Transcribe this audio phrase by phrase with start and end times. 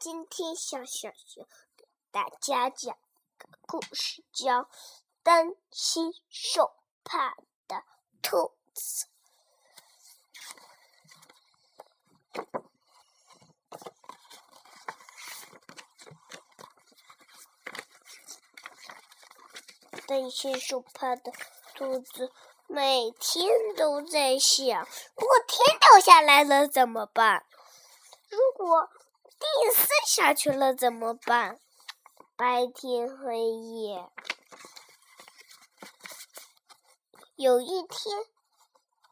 [0.00, 1.44] 今天小小熊
[1.76, 2.96] 给大家讲
[3.36, 4.62] 个故事，叫
[5.24, 7.34] 《担心受怕
[7.66, 7.82] 的
[8.22, 9.06] 兔子》。
[20.06, 21.32] 担心受怕的
[21.74, 22.32] 兔子
[22.68, 24.86] 每天都在想：
[25.16, 27.44] 如果天掉下来了怎么办？
[28.28, 28.88] 如果
[29.38, 31.60] 地撕下去了怎么办？
[32.36, 34.10] 白天黑夜。
[37.36, 38.26] 有一天，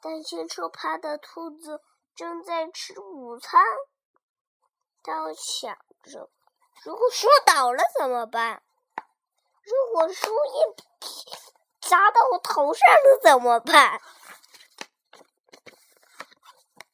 [0.00, 1.80] 担心受怕的兔子
[2.14, 3.62] 正在吃午餐，
[5.02, 6.30] 他想着：
[6.84, 8.62] 如果树倒了怎么办？
[9.62, 10.76] 如果树叶
[11.80, 14.00] 砸到我头上了怎么办？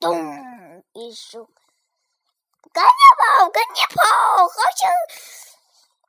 [0.00, 1.46] 咚一声，
[2.72, 4.02] 赶紧跑，赶紧跑！
[4.48, 4.90] 好像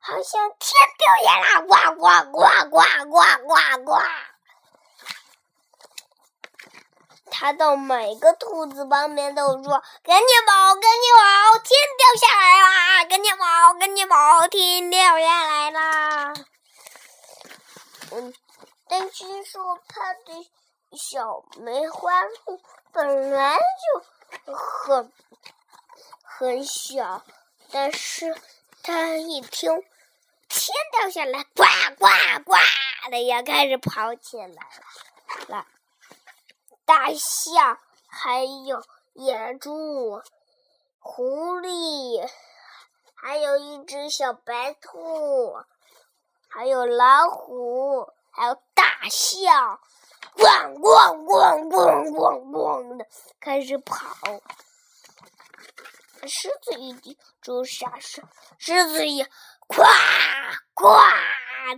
[0.00, 2.38] 好像天掉下来，呱呱呱
[2.70, 2.76] 呱
[3.10, 3.90] 呱呱呱！
[7.30, 11.58] 他到每个兔子旁边都说：“赶紧跑，赶紧跑！
[11.58, 13.04] 天掉下来啦！
[13.06, 14.46] 赶紧跑，赶紧跑！
[14.48, 16.32] 天掉下来啦！”
[18.12, 18.32] 嗯，
[18.88, 20.50] 但是说怕的
[20.96, 22.60] 小梅花鹿
[22.92, 25.12] 本来就很
[26.36, 27.22] 很小，
[27.70, 28.36] 但是
[28.82, 29.70] 它一听
[30.48, 31.62] 天掉下来，呱
[31.96, 32.08] 呱
[32.44, 32.56] 呱
[33.08, 34.48] 的也开始跑起来
[35.46, 35.64] 了。
[36.84, 40.20] 大象，还有野猪、
[40.98, 42.28] 狐狸，
[43.14, 45.56] 还有一只小白兔。
[46.48, 49.80] 还有老虎，还有大象，
[50.36, 53.06] 咣咣咣咣咣咣的
[53.38, 54.16] 开始跑。
[56.26, 58.22] 狮子一听，就傻傻，
[58.58, 59.24] 狮子也
[59.66, 59.82] 呱
[60.74, 60.84] 呱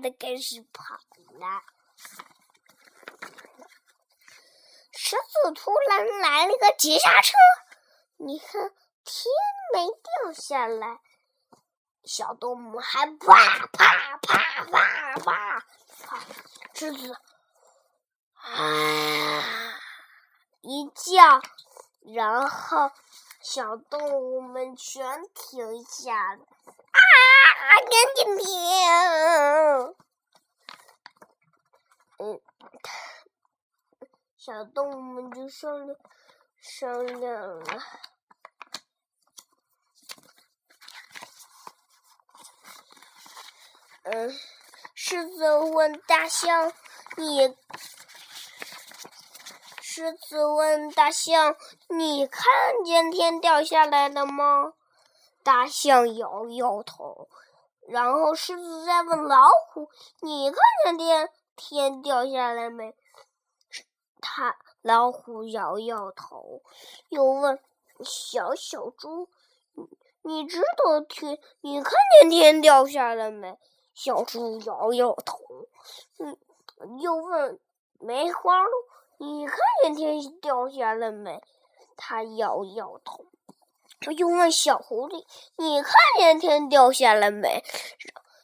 [0.02, 0.94] 的开始跑
[1.38, 1.62] 了。
[4.92, 7.36] 狮子突然来了个急刹车，
[8.16, 8.70] 你看
[9.04, 9.32] 天
[9.74, 11.00] 没掉下来。
[12.04, 15.64] 小动物还啪啪啪啪啪啪，
[16.72, 17.16] 狮子
[18.34, 19.78] 啊
[20.60, 21.40] 一叫，
[22.14, 22.90] 然后
[23.48, 26.42] 小动物们全停下了。
[26.42, 26.98] 啊，
[27.78, 28.44] 赶紧停！
[32.18, 32.40] 嗯，
[34.36, 35.96] 小动物们就商量
[36.60, 37.82] 商量了。
[44.02, 44.36] 嗯，
[44.96, 46.72] 狮子问大象
[47.16, 47.56] ：“你？”
[49.96, 51.56] 狮子问大象
[51.88, 52.44] ：“你看
[52.84, 54.74] 见天掉下来了吗？”
[55.42, 57.30] 大象摇摇头。
[57.88, 59.88] 然后狮子再问老虎
[60.20, 62.94] ：“你看见天天掉下来没？”
[64.20, 66.60] 他老虎摇摇头。
[67.08, 67.58] 又问
[68.04, 69.30] 小小猪
[70.20, 71.40] ：“你知道天？
[71.62, 73.58] 你看见天掉下来没？”
[73.96, 75.38] 小猪摇摇头，
[76.18, 76.36] 嗯，
[77.00, 77.58] 又问
[77.98, 78.70] 梅花鹿
[79.18, 81.42] ：“你看见天掉下来没？”
[81.96, 83.24] 它摇摇头。
[84.16, 85.24] 又问小狐狸
[85.56, 87.64] ：“你看见天掉下来没？”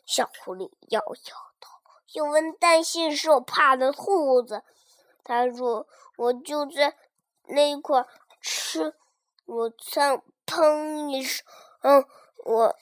[0.06, 1.78] 小狐狸摇摇头。
[2.12, 4.62] 又问担心受怕的兔子
[5.24, 6.96] ：“他说我就在
[7.44, 8.06] 那块
[8.40, 8.94] 吃
[9.46, 11.44] 午餐，砰一声，
[11.82, 12.04] 嗯，
[12.44, 12.76] 我，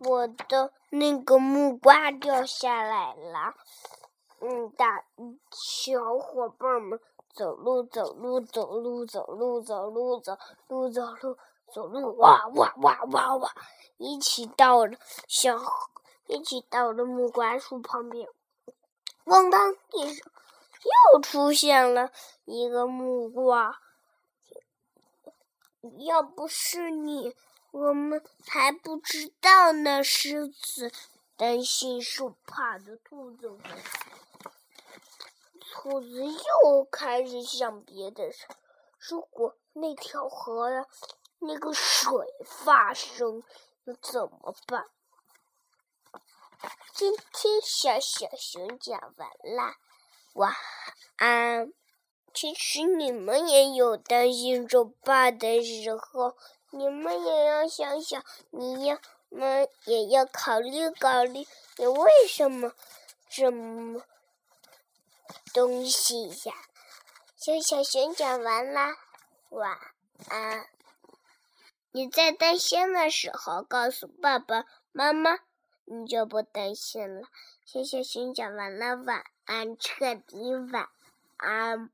[0.00, 3.54] 我的。”那个木瓜掉下来了，
[4.44, 5.04] 嗯，大
[5.52, 6.98] 小伙伴们
[7.32, 11.36] 走路走路走路走路走路走路走路
[11.72, 13.54] 走路，哇哇哇哇哇，
[13.98, 14.98] 一起到了
[15.28, 15.56] 小，
[16.26, 18.28] 一起到了木瓜树旁边，
[19.24, 20.32] 咣当一声，
[21.14, 22.10] 又出现了
[22.44, 23.80] 一个木瓜，
[25.98, 27.36] 要不是你。
[27.70, 30.92] 我们还不知道呢，狮子
[31.38, 33.56] 担心受怕的兔子，
[35.82, 38.46] 兔子又开始想别的事。
[39.00, 40.86] 如果那条河呀，
[41.40, 42.08] 那个水
[42.44, 43.42] 发生，
[43.82, 44.86] 那怎么办？
[46.94, 49.74] 今天小小熊讲完啦，
[50.34, 50.54] 晚
[51.16, 51.72] 安。
[52.32, 56.36] 其实你们也有担心受怕的时候。
[56.70, 61.44] 你们也要想想，你要们也要考虑考虑，
[61.76, 62.72] 你为什么
[63.28, 64.00] 这么
[65.52, 66.54] 东西呀？
[67.36, 68.96] 小小熊讲完啦，
[69.50, 69.78] 晚
[70.28, 70.66] 安。
[71.90, 75.38] 你在担心的时候告诉爸爸妈妈，
[75.84, 77.28] 你就不担心了。
[77.64, 80.88] 小小熊讲完了，晚安，彻底晚
[81.36, 81.90] 安。